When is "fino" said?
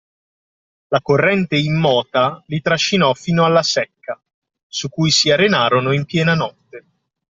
3.13-3.45